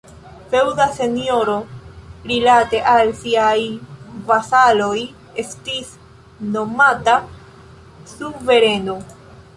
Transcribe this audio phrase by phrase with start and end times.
[0.51, 1.57] Feŭda senjoro
[2.31, 3.53] rilate al siaj
[4.31, 4.97] vasaloj
[5.45, 5.93] estis
[6.57, 7.17] nomata
[8.17, 9.01] suvereno.